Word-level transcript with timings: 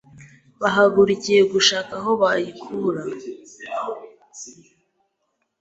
bahagurukiye 0.61 1.41
gushaka 1.53 1.91
aho 1.99 2.11
bayikura 2.21 3.01